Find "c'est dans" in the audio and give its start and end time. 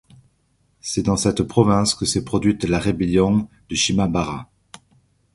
0.79-1.15